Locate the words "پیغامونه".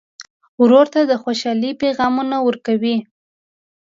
1.81-2.35